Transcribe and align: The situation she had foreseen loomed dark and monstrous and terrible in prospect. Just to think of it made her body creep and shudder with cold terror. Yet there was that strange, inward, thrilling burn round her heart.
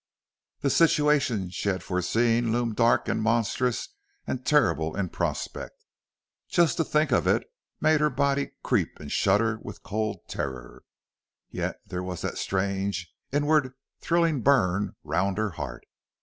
The 0.61 0.71
situation 0.71 1.51
she 1.51 1.69
had 1.69 1.83
foreseen 1.83 2.51
loomed 2.51 2.75
dark 2.75 3.07
and 3.07 3.21
monstrous 3.21 3.89
and 4.25 4.43
terrible 4.43 4.97
in 4.97 5.09
prospect. 5.09 5.75
Just 6.49 6.77
to 6.77 6.83
think 6.83 7.11
of 7.11 7.27
it 7.27 7.43
made 7.79 8.01
her 8.01 8.09
body 8.09 8.53
creep 8.63 8.99
and 8.99 9.11
shudder 9.11 9.59
with 9.61 9.83
cold 9.83 10.27
terror. 10.27 10.81
Yet 11.51 11.79
there 11.85 12.01
was 12.01 12.21
that 12.23 12.39
strange, 12.39 13.13
inward, 13.31 13.73
thrilling 13.99 14.41
burn 14.41 14.95
round 15.03 15.37
her 15.37 15.51
heart. 15.51 15.85